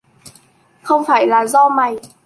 Không 0.81 1.03
phải 1.07 1.27
là 1.27 1.45
do 1.45 1.69
mày 1.69 1.97